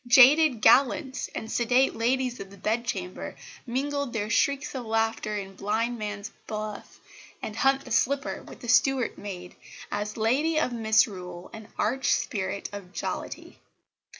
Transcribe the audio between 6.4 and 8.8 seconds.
buff and hunt the slipper with the